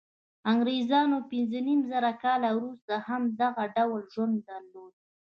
[0.51, 4.93] انګرېزانو پنځه نیم زره کاله وروسته هم دغه ډول ژوند درلود.